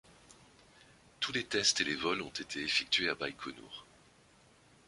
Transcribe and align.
Tous 1.19 1.31
les 1.31 1.43
tests 1.45 1.79
et 1.81 1.83
les 1.83 1.93
vols 1.93 2.23
ont 2.23 2.31
été 2.31 2.59
effectués 2.63 3.09
à 3.09 3.13
Baïkonour. 3.13 3.85